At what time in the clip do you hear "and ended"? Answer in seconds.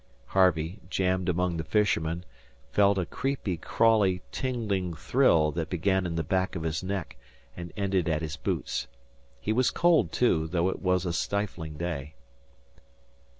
7.55-8.09